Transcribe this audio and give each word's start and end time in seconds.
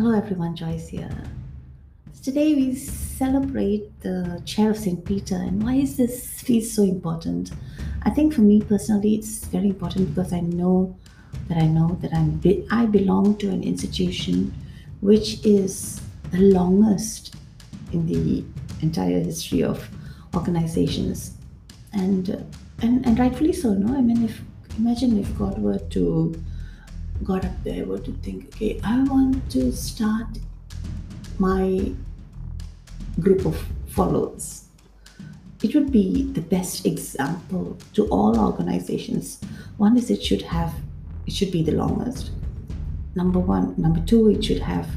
Hello, 0.00 0.16
everyone. 0.16 0.56
Joyce 0.56 0.88
here. 0.88 1.10
Today 2.22 2.54
we 2.54 2.74
celebrate 2.74 4.00
the 4.00 4.40
chair 4.46 4.70
of 4.70 4.78
St. 4.78 5.04
Peter. 5.04 5.34
And 5.34 5.62
why 5.62 5.74
is 5.74 5.98
this 5.98 6.40
feast 6.40 6.74
so 6.74 6.84
important? 6.84 7.50
I 8.04 8.08
think 8.08 8.32
for 8.32 8.40
me 8.40 8.62
personally, 8.62 9.16
it's 9.16 9.44
very 9.44 9.66
important 9.68 10.14
because 10.14 10.32
I 10.32 10.40
know 10.40 10.96
that 11.48 11.58
I 11.58 11.66
know 11.66 11.98
that 12.00 12.14
I'm 12.14 12.40
I 12.70 12.86
belong 12.86 13.36
to 13.40 13.50
an 13.50 13.62
institution 13.62 14.54
which 15.02 15.44
is 15.44 16.00
the 16.30 16.38
longest 16.38 17.36
in 17.92 18.06
the 18.06 18.42
entire 18.80 19.20
history 19.20 19.62
of 19.62 19.86
organizations, 20.34 21.34
and 21.92 22.26
and 22.80 23.04
and 23.04 23.18
rightfully 23.18 23.52
so. 23.52 23.74
No, 23.74 23.94
I 23.94 24.00
mean, 24.00 24.24
if 24.24 24.40
imagine 24.78 25.18
if 25.18 25.36
God 25.36 25.58
were 25.58 25.78
to 25.90 26.42
God 27.22 27.44
up 27.44 27.64
there 27.64 27.84
were 27.84 27.98
to 27.98 28.12
think, 28.22 28.46
okay, 28.46 28.80
I 28.82 29.02
want 29.04 29.50
to 29.50 29.72
start 29.72 30.38
my 31.38 31.92
group 33.20 33.44
of 33.44 33.62
followers. 33.88 34.64
It 35.62 35.74
would 35.74 35.92
be 35.92 36.24
the 36.32 36.40
best 36.40 36.86
example 36.86 37.76
to 37.92 38.06
all 38.08 38.38
organizations. 38.38 39.40
One 39.76 39.98
is 39.98 40.10
it 40.10 40.22
should 40.22 40.42
have, 40.42 40.72
it 41.26 41.34
should 41.34 41.52
be 41.52 41.62
the 41.62 41.72
longest. 41.72 42.30
Number 43.14 43.38
one. 43.38 43.74
Number 43.76 44.00
two, 44.00 44.30
it 44.30 44.44
should 44.44 44.60
have 44.62 44.88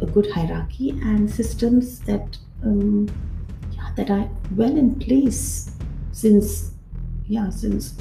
a 0.00 0.06
good 0.06 0.30
hierarchy 0.30 0.90
and 0.90 1.28
systems 1.30 2.00
that, 2.00 2.38
um, 2.62 3.08
yeah, 3.72 3.90
that 3.96 4.10
are 4.10 4.28
well 4.54 4.76
in 4.76 4.94
place 4.96 5.72
since, 6.12 6.72
yeah, 7.26 7.50
since 7.50 7.94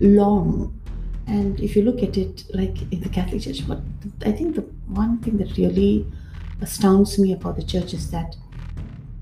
long. 0.00 0.78
And 1.26 1.60
if 1.60 1.76
you 1.76 1.82
look 1.82 2.02
at 2.02 2.16
it, 2.16 2.44
like 2.52 2.82
in 2.92 3.00
the 3.00 3.08
Catholic 3.08 3.42
Church, 3.42 3.60
what 3.62 3.80
I 4.26 4.32
think 4.32 4.56
the 4.56 4.62
one 4.88 5.18
thing 5.18 5.38
that 5.38 5.56
really 5.56 6.06
astounds 6.60 7.18
me 7.18 7.32
about 7.32 7.56
the 7.56 7.62
church 7.62 7.94
is 7.94 8.10
that 8.10 8.36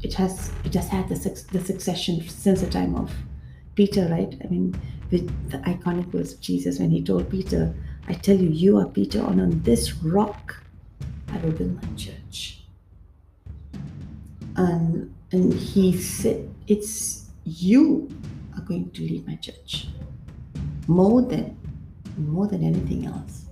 it 0.03 0.15
has 0.15 0.53
it 0.65 0.75
has 0.75 0.89
had 0.89 1.09
the, 1.09 1.17
the 1.53 1.61
succession 1.61 2.27
since 2.29 2.61
the 2.61 2.71
time 2.71 2.95
of 2.95 3.13
Peter, 3.75 4.09
right? 4.11 4.35
I 4.43 4.49
mean, 4.49 4.81
with 5.11 5.51
the 5.51 5.59
iconic 5.59 6.13
words 6.13 6.33
of 6.33 6.41
Jesus 6.41 6.79
when 6.79 6.91
he 6.91 7.03
told 7.03 7.31
Peter, 7.31 7.75
"I 8.09 8.15
tell 8.15 8.37
you, 8.37 8.49
you 8.49 8.79
are 8.79 8.87
Peter, 8.87 9.21
and 9.21 9.41
on 9.41 9.63
this 9.63 9.95
rock 10.03 10.63
I 11.29 11.39
will 11.39 11.53
build 11.53 11.77
my 11.83 11.89
church." 11.97 12.65
And 14.57 15.15
and 15.33 15.53
he 15.55 15.97
said, 16.01 16.49
"It's 16.67 17.27
you 17.45 18.09
are 18.57 18.63
going 18.63 18.91
to 18.91 19.03
lead 19.03 19.27
my 19.27 19.37
church 19.37 19.89
more 20.87 21.23
than 21.23 21.57
more 22.19 22.47
than 22.47 22.63
anything 22.65 23.07
else." 23.07 23.47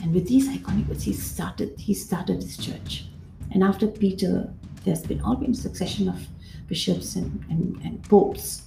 And 0.00 0.14
with 0.14 0.28
these 0.28 0.48
iconic 0.48 0.88
words, 0.88 1.04
he 1.04 1.12
started 1.12 1.78
he 1.78 1.94
started 1.94 2.42
his 2.42 2.56
church. 2.56 3.06
And 3.52 3.62
after 3.62 3.86
Peter, 3.86 4.52
there's 4.84 5.02
been 5.02 5.20
all 5.20 5.36
been 5.36 5.54
succession 5.54 6.08
of 6.08 6.26
bishops 6.68 7.16
and, 7.16 7.44
and, 7.50 7.80
and 7.84 8.02
popes. 8.04 8.62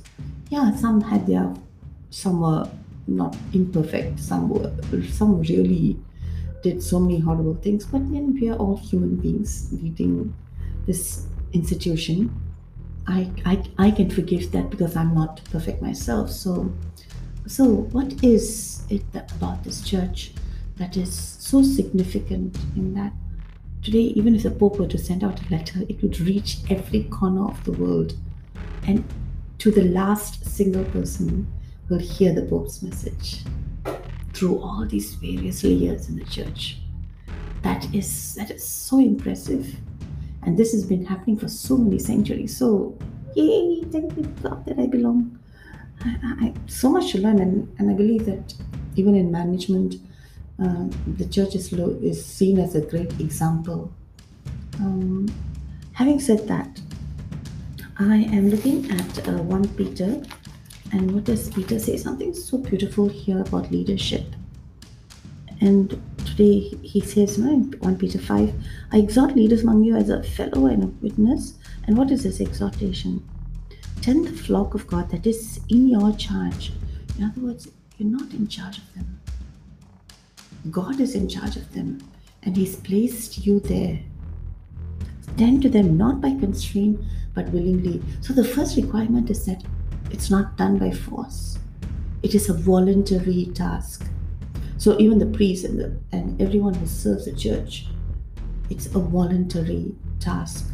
Yeah, 0.50 0.76
some 0.76 1.02
had 1.02 1.28
their 1.28 1.54
some 2.10 2.42
were 2.42 2.70
not 3.08 3.36
imperfect, 3.54 4.20
some 4.20 4.50
were 4.50 4.72
some 5.10 5.42
really 5.42 5.98
did 6.64 6.84
so 6.84 7.00
many 7.00 7.20
horrible 7.20 7.56
things, 7.56 7.86
but 7.86 8.00
then 8.12 8.34
we 8.34 8.50
are 8.50 8.58
all 8.58 8.78
human 8.78 9.16
beings 9.16 9.70
leading 9.72 10.34
this 10.86 11.28
institution. 11.54 12.32
I, 13.08 13.32
I 13.46 13.64
I 13.78 13.92
can 13.92 14.10
forgive 14.10 14.52
that 14.52 14.70
because 14.70 14.96
I'm 14.96 15.14
not 15.14 15.42
perfect 15.52 15.82
myself. 15.82 16.32
So 16.32 16.72
so 17.50 17.66
what 17.66 18.24
is 18.24 18.84
it 18.90 19.04
about 19.14 19.64
this 19.64 19.82
church 19.82 20.34
that 20.78 20.96
is 20.96 21.14
so 21.14 21.64
significant 21.64 22.56
in 22.76 22.94
that 22.94 23.12
today, 23.82 24.14
even 24.16 24.36
if 24.36 24.44
the 24.44 24.52
Pope 24.52 24.78
were 24.78 24.88
to 24.88 24.98
send 24.98 25.24
out 25.24 25.42
a 25.42 25.52
letter, 25.52 25.80
it 25.88 26.02
would 26.02 26.20
reach 26.20 26.58
every 26.70 27.04
corner 27.06 27.48
of 27.48 27.64
the 27.64 27.72
world, 27.72 28.14
and 28.86 29.04
to 29.58 29.72
the 29.72 29.86
last 29.86 30.46
single 30.46 30.84
person 30.86 31.48
will 31.90 32.00
hear 32.00 32.34
the 32.34 32.44
Pope's 32.44 32.84
message 32.84 33.44
through 34.34 34.60
all 34.62 34.86
these 34.86 35.16
various 35.16 35.64
layers 35.64 36.10
in 36.10 36.18
the 36.18 36.26
church. 36.26 36.78
That 37.64 37.94
is 37.94 38.36
that 38.36 38.52
is 38.52 38.66
so 38.66 39.00
impressive, 39.00 39.76
and 40.44 40.58
this 40.58 40.72
has 40.72 40.86
been 40.86 41.06
happening 41.06 41.38
for 41.38 41.48
so 41.48 41.78
many 41.78 42.00
centuries. 42.00 42.56
So, 42.56 42.98
yay! 43.36 43.84
Thank 43.92 44.14
God, 44.44 44.66
that 44.66 44.78
I 44.78 44.86
belong. 44.86 45.39
I, 46.06 46.18
I, 46.24 46.54
so 46.68 46.90
much 46.90 47.12
to 47.12 47.20
learn, 47.20 47.40
and, 47.40 47.76
and 47.78 47.90
I 47.90 47.94
believe 47.94 48.26
that 48.26 48.54
even 48.96 49.16
in 49.16 49.32
management, 49.32 49.96
uh, 50.62 50.88
the 51.08 51.26
church 51.26 51.56
is, 51.56 51.72
lo- 51.72 51.98
is 52.02 52.26
seen 52.26 52.60
as 52.60 52.76
a 52.76 52.82
great 52.82 53.20
example. 53.20 53.94
Um, 54.80 55.28
having 55.94 56.20
said 56.20 56.48
that, 56.48 56.82
I 57.98 58.18
am 58.18 58.50
looking 58.50 58.90
at 58.92 59.28
uh, 59.28 59.44
1 59.44 59.68
Peter, 59.76 60.22
and 60.92 61.12
what 61.12 61.26
does 61.26 61.50
Peter 61.50 61.80
say? 61.80 61.98
Something 61.98 62.34
so 62.34 62.58
beautiful 62.58 63.08
here 63.10 63.42
about 63.42 63.72
leadership. 63.72 64.26
And 65.62 66.02
today 66.26 66.60
he 66.82 67.02
says, 67.02 67.38
no, 67.38 67.52
in 67.52 67.72
1 67.80 67.98
Peter 67.98 68.20
5, 68.20 68.54
I 68.94 68.98
exhort 68.98 69.36
leaders 69.36 69.64
among 69.64 69.84
you 69.84 69.96
as 69.96 70.10
a 70.10 70.24
fellow 70.24 70.68
and 70.68 70.84
a 70.84 70.88
witness. 70.88 71.56
And 71.86 71.98
what 71.98 72.12
is 72.12 72.24
this 72.24 72.40
exhortation? 72.40 73.28
Tend 74.02 74.26
the 74.26 74.32
flock 74.32 74.74
of 74.74 74.88
God 74.88 75.10
that 75.12 75.28
is 75.28 75.60
in 75.70 75.88
your 75.88 76.14
charge. 76.16 76.72
In 77.18 77.26
other 77.26 77.42
words, 77.42 77.68
you're 77.98 78.10
not 78.10 78.34
in 78.34 78.48
charge 78.48 78.78
of 78.78 78.94
them. 78.94 79.20
God 80.72 81.00
is 81.00 81.16
in 81.16 81.28
charge 81.28 81.58
of 81.58 81.74
them, 81.74 82.00
and 82.44 82.56
He's 82.56 82.78
placed 82.78 83.46
you 83.46 83.60
there. 83.60 84.00
Tend 85.38 85.62
to 85.64 85.70
them 85.70 85.98
not 85.98 86.22
by 86.22 86.32
constraint, 86.32 87.00
but 87.34 87.50
willingly. 87.50 88.02
So 88.22 88.34
the 88.34 88.44
first 88.44 88.78
requirement 88.78 89.30
is 89.30 89.46
that 89.46 89.64
it's 90.12 90.30
not 90.30 90.58
done 90.58 90.78
by 90.78 90.92
force. 90.92 91.60
It 92.24 92.36
is 92.36 92.50
a 92.50 92.54
voluntary 92.54 93.52
task. 93.54 94.06
So 94.78 94.98
even 95.00 95.20
the 95.20 95.26
priest 95.26 95.66
and, 95.66 95.80
the, 95.80 95.98
and 96.12 96.42
everyone 96.42 96.74
who 96.74 96.86
serves 96.86 97.26
the 97.26 97.34
church, 97.34 97.88
it's 98.70 98.88
a 98.88 99.00
voluntary 99.00 99.94
task, 100.20 100.70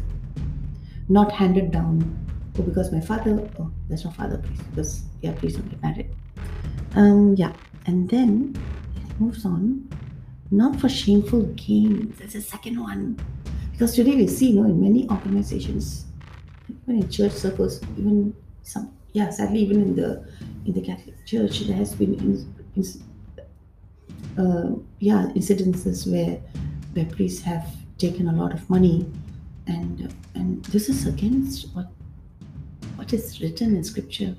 not 1.08 1.32
handed 1.32 1.70
down. 1.70 2.25
Oh, 2.58 2.62
because 2.62 2.90
my 2.90 3.00
father, 3.00 3.48
oh, 3.58 3.70
that's 3.88 4.04
not 4.04 4.16
father 4.16 4.38
please, 4.38 4.60
because 4.70 5.02
yeah, 5.20 5.32
please 5.32 5.56
don't 5.56 5.68
get 5.68 5.82
married. 5.82 6.10
Um, 6.94 7.34
yeah, 7.36 7.52
and 7.84 8.08
then 8.08 8.56
it 8.96 9.20
moves 9.20 9.44
on, 9.44 9.88
not 10.50 10.80
for 10.80 10.88
shameful 10.88 11.42
gain. 11.54 12.14
That's 12.18 12.32
the 12.32 12.40
second 12.40 12.80
one. 12.80 13.18
Because 13.72 13.94
today 13.94 14.16
we 14.16 14.26
see, 14.26 14.50
you 14.50 14.62
know, 14.62 14.64
in 14.64 14.80
many 14.80 15.06
organizations, 15.10 16.06
even 16.88 17.02
in 17.02 17.10
church 17.10 17.32
circles, 17.32 17.82
even 17.98 18.34
some, 18.62 18.90
yeah, 19.12 19.28
sadly, 19.28 19.60
even 19.60 19.82
in 19.82 19.94
the 19.94 20.24
in 20.64 20.72
the 20.72 20.80
Catholic 20.80 21.14
Church, 21.26 21.60
there 21.60 21.76
has 21.76 21.94
been, 21.94 22.14
in, 22.14 22.54
in, 22.74 24.42
uh, 24.42 24.74
yeah, 24.98 25.26
incidences 25.34 26.10
where 26.10 26.40
where 26.94 27.04
priests 27.04 27.42
have 27.42 27.68
taken 27.98 28.28
a 28.28 28.32
lot 28.32 28.54
of 28.54 28.68
money, 28.70 29.06
and 29.66 30.14
and 30.34 30.64
this 30.66 30.88
is 30.88 31.06
against 31.06 31.74
what 31.74 31.88
what 33.06 33.12
is 33.12 33.40
written 33.40 33.76
in 33.76 33.84
Scripture, 33.84 34.34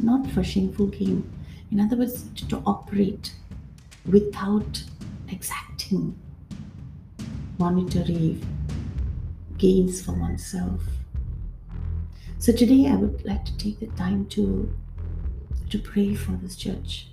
not 0.00 0.26
for 0.32 0.42
shameful 0.42 0.88
gain. 0.88 1.22
In 1.70 1.78
other 1.78 1.94
words, 1.96 2.24
to, 2.34 2.48
to 2.48 2.56
operate 2.66 3.32
without 4.10 4.82
exacting 5.28 6.18
monetary 7.60 8.40
gains 9.56 10.04
for 10.04 10.14
oneself. 10.14 10.80
So 12.40 12.52
today 12.52 12.88
I 12.88 12.96
would 12.96 13.24
like 13.24 13.44
to 13.44 13.56
take 13.56 13.78
the 13.78 13.86
time 13.96 14.26
to 14.30 14.68
to 15.70 15.78
pray 15.78 16.16
for 16.16 16.32
this 16.32 16.56
church. 16.56 17.06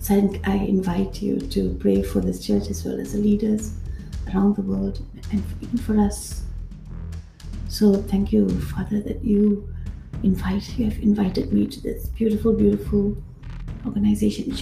So 0.00 0.14
I 0.16 0.50
I 0.50 0.56
invite 0.56 1.22
you 1.22 1.38
to 1.38 1.74
pray 1.74 2.02
for 2.02 2.20
this 2.20 2.44
church 2.44 2.68
as 2.68 2.84
well 2.84 2.98
as 2.98 3.12
the 3.12 3.20
leaders 3.20 3.74
around 4.26 4.56
the 4.56 4.62
world 4.62 5.06
and 5.30 5.40
even 5.60 5.78
for 5.78 6.00
us. 6.00 6.42
So 7.68 8.02
thank 8.02 8.32
you, 8.32 8.48
Father, 8.72 9.00
that 9.02 9.22
you 9.24 9.72
invite 10.22 10.78
you 10.78 10.84
have 10.84 10.98
invited 10.98 11.52
me 11.52 11.66
to 11.66 11.80
this 11.80 12.06
beautiful, 12.08 12.52
beautiful 12.52 13.16
organization, 13.86 14.52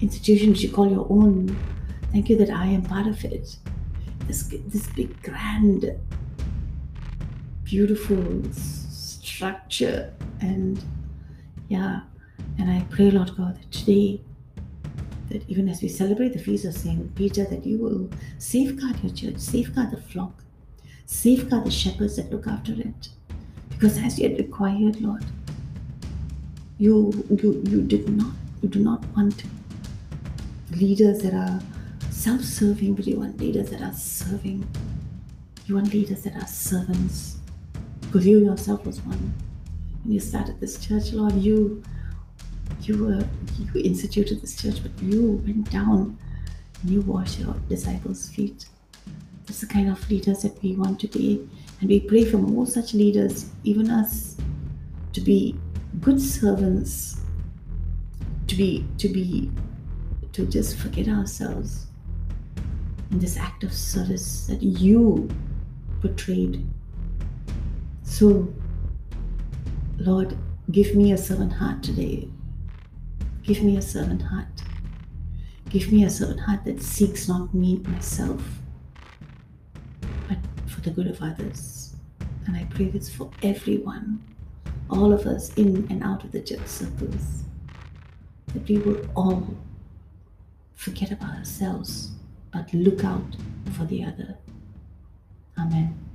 institution 0.00 0.50
which 0.50 0.62
you 0.62 0.70
call 0.70 0.90
your 0.90 1.06
own. 1.10 1.56
Thank 2.12 2.28
you 2.28 2.36
that 2.36 2.50
I 2.50 2.66
am 2.66 2.82
part 2.82 3.06
of 3.06 3.24
it. 3.24 3.56
This 4.26 4.42
this 4.66 4.86
big, 4.88 5.20
grand, 5.22 5.90
beautiful 7.64 8.42
structure, 8.52 10.12
and 10.40 10.82
yeah, 11.68 12.00
and 12.58 12.70
I 12.70 12.84
pray, 12.90 13.10
Lord 13.10 13.36
God, 13.36 13.58
that 13.58 13.70
today, 13.72 14.20
that 15.30 15.48
even 15.48 15.68
as 15.68 15.80
we 15.82 15.88
celebrate 15.88 16.32
the 16.32 16.38
feast 16.38 16.64
of 16.64 16.74
Saint 16.74 17.14
Peter, 17.14 17.44
that 17.44 17.64
you 17.64 17.78
will 17.78 18.10
safeguard 18.38 19.02
your 19.02 19.12
church, 19.12 19.38
safeguard 19.38 19.90
the 19.92 20.00
flock, 20.00 20.44
safeguard 21.06 21.64
the 21.64 21.70
shepherds 21.70 22.16
that 22.16 22.30
look 22.30 22.46
after 22.46 22.72
it, 22.72 23.08
because 23.80 23.96
as 23.96 24.18
had 24.18 24.36
required, 24.36 25.00
Lord, 25.00 25.24
you 26.76 27.12
you 27.30 27.62
you 27.66 27.80
did 27.80 28.10
not 28.10 28.32
you 28.60 28.68
do 28.68 28.78
not 28.78 29.02
want 29.16 29.44
leaders 30.72 31.22
that 31.22 31.32
are 31.32 31.60
self 32.10 32.42
serving, 32.42 32.94
but 32.94 33.06
you 33.06 33.16
want 33.16 33.40
leaders 33.40 33.70
that 33.70 33.80
are 33.80 33.94
serving. 33.94 34.68
You 35.64 35.76
want 35.76 35.94
leaders 35.94 36.22
that 36.24 36.36
are 36.36 36.46
servants. 36.46 37.38
Because 38.02 38.26
you 38.26 38.44
yourself 38.44 38.84
was 38.84 39.00
one. 39.00 39.32
When 40.02 40.12
you 40.12 40.20
started 40.20 40.60
this 40.60 40.78
church, 40.84 41.12
Lord, 41.14 41.32
you 41.34 41.82
you 42.82 43.02
were 43.02 43.24
you 43.58 43.80
instituted 43.82 44.42
this 44.42 44.60
church, 44.60 44.82
but 44.82 44.92
you 45.02 45.42
went 45.46 45.70
down 45.70 46.18
and 46.82 46.90
you 46.90 47.00
washed 47.00 47.38
your 47.38 47.54
disciples' 47.70 48.28
feet. 48.28 48.66
That's 49.46 49.62
the 49.62 49.66
kind 49.66 49.88
of 49.88 50.10
leaders 50.10 50.42
that 50.42 50.62
we 50.62 50.76
want 50.76 51.00
to 51.00 51.08
be. 51.08 51.48
And 51.80 51.88
we 51.88 52.00
pray 52.00 52.24
for 52.24 52.36
more 52.36 52.66
such 52.66 52.94
leaders, 52.94 53.50
even 53.64 53.90
us, 53.90 54.36
to 55.14 55.20
be 55.20 55.58
good 56.00 56.20
servants, 56.20 57.20
to 58.46 58.54
be 58.54 58.86
to 58.98 59.08
be 59.08 59.50
to 60.32 60.46
just 60.46 60.76
forget 60.76 61.08
ourselves 61.08 61.86
in 63.10 63.18
this 63.18 63.36
act 63.36 63.64
of 63.64 63.72
service 63.72 64.46
that 64.46 64.62
you 64.62 65.28
portrayed. 66.00 66.64
So, 68.02 68.52
Lord, 69.98 70.36
give 70.70 70.94
me 70.94 71.12
a 71.12 71.18
servant 71.18 71.52
heart 71.52 71.82
today. 71.82 72.28
Give 73.42 73.62
me 73.62 73.76
a 73.76 73.82
servant 73.82 74.22
heart. 74.22 74.46
Give 75.68 75.90
me 75.92 76.04
a 76.04 76.10
servant 76.10 76.40
heart 76.40 76.64
that 76.64 76.82
seeks 76.82 77.28
not 77.28 77.54
me, 77.54 77.78
myself, 77.78 78.42
for 80.80 80.88
the 80.88 80.94
good 80.94 81.06
of 81.06 81.22
others. 81.22 81.94
And 82.46 82.56
I 82.56 82.64
pray 82.70 82.86
this 82.86 83.14
for 83.14 83.30
everyone, 83.42 84.22
all 84.88 85.12
of 85.12 85.26
us 85.26 85.52
in 85.54 85.86
and 85.90 86.02
out 86.02 86.24
of 86.24 86.32
the 86.32 86.40
church 86.40 86.66
circles, 86.66 87.44
that 88.48 88.66
we 88.68 88.78
will 88.78 89.06
all 89.14 89.56
forget 90.74 91.10
about 91.10 91.36
ourselves, 91.36 92.12
but 92.52 92.72
look 92.72 93.04
out 93.04 93.36
for 93.76 93.84
the 93.84 94.02
other. 94.04 94.38
Amen. 95.58 96.09